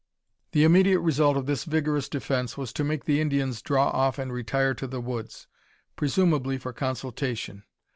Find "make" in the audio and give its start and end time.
2.83-3.05